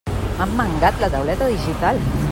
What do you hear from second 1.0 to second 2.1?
la tauleta digital!